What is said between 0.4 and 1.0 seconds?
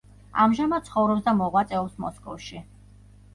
ამჟამად